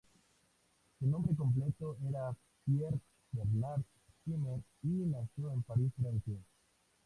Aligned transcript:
Su 0.97 1.05
nombre 1.05 1.35
completo 1.35 1.95
era 2.09 2.35
Pierre 2.65 2.99
Bernard 3.33 3.83
Zimmer, 4.25 4.59
y 4.81 4.87
nació 4.87 5.51
en 5.51 5.61
París, 5.61 5.91
Francia. 5.95 6.39